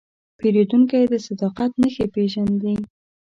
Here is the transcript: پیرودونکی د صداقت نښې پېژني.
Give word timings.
پیرودونکی 0.39 1.03
د 1.11 1.13
صداقت 1.27 1.71
نښې 1.81 2.05
پېژني. 2.13 2.75